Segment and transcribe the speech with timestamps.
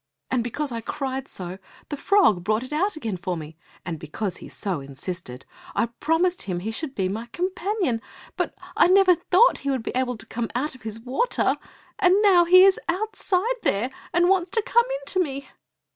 [0.31, 3.55] And because I cried so, the frog brought it out again for me,
[3.85, 8.01] and because he so insisted, I promised him he should be my companion,
[8.35, 11.55] but I never thought he would be able to come out of his water!
[11.99, 15.49] And now he is outside there, and wants to come in to me."